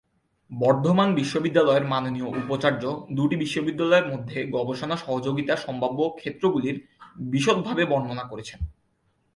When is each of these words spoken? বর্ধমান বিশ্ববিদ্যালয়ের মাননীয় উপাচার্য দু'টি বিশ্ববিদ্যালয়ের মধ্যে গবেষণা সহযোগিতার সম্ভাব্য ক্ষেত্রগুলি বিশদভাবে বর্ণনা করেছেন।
বর্ধমান 0.51 1.09
বিশ্ববিদ্যালয়ের 1.15 1.85
মাননীয় 1.85 2.29
উপাচার্য 2.41 2.83
দু'টি 3.11 3.35
বিশ্ববিদ্যালয়ের 3.35 4.09
মধ্যে 4.11 4.37
গবেষণা 4.51 4.95
সহযোগিতার 4.97 5.63
সম্ভাব্য 5.65 5.99
ক্ষেত্রগুলি 6.19 6.69
বিশদভাবে 7.25 7.83
বর্ণনা 7.85 8.23
করেছেন। 8.23 8.59